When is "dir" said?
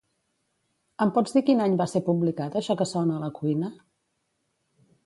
1.35-1.43